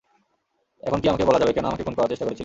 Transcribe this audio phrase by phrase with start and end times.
[0.83, 2.39] এখন কি আমাকে বলা যাবে কেন আমাকে খুন করার চেষ্টা করেছিলে?